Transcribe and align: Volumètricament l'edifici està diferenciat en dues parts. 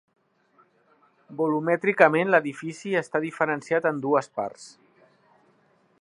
Volumètricament 1.41 2.33
l'edifici 2.35 2.95
està 3.03 3.23
diferenciat 3.27 3.89
en 3.91 4.03
dues 4.07 4.31
parts. 4.39 4.67